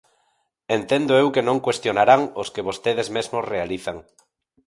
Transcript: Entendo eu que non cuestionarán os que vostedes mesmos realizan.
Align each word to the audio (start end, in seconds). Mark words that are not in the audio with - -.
Entendo 0.77 1.13
eu 1.21 1.27
que 1.33 1.45
non 1.47 1.63
cuestionarán 1.65 2.21
os 2.41 2.47
que 2.53 2.65
vostedes 2.67 3.07
mesmos 3.15 3.47
realizan. 3.53 3.97